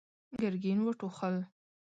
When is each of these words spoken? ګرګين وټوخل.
ګرګين 0.39 0.79
وټوخل. 0.85 1.35